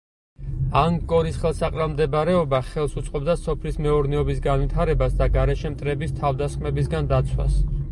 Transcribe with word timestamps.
ანგკორის 0.79 1.35
ხელსაყრელ 1.43 1.91
მდებარეობა 1.91 2.61
ხელს 2.71 2.95
უწყობდა 3.03 3.37
სოფლის 3.43 3.79
მეურნეობის 3.87 4.43
განვითარებას 4.49 5.17
და 5.23 5.31
გარეშე 5.39 5.75
მტრების 5.77 6.19
თავდასხმებისაგან 6.23 7.15
დაცვას. 7.17 7.65